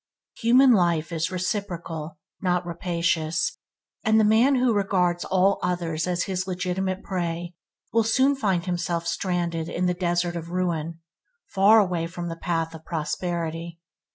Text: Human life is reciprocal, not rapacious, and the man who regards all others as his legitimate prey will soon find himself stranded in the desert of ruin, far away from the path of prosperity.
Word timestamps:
Human 0.39 0.71
life 0.71 1.11
is 1.11 1.29
reciprocal, 1.29 2.17
not 2.41 2.65
rapacious, 2.65 3.59
and 4.03 4.19
the 4.19 4.23
man 4.23 4.55
who 4.55 4.73
regards 4.73 5.23
all 5.25 5.59
others 5.61 6.07
as 6.07 6.23
his 6.23 6.47
legitimate 6.47 7.03
prey 7.03 7.53
will 7.93 8.03
soon 8.03 8.35
find 8.35 8.65
himself 8.65 9.05
stranded 9.05 9.69
in 9.69 9.85
the 9.85 9.93
desert 9.93 10.35
of 10.35 10.49
ruin, 10.49 11.01
far 11.45 11.79
away 11.79 12.07
from 12.07 12.29
the 12.29 12.35
path 12.35 12.73
of 12.73 12.83
prosperity. 12.83 13.77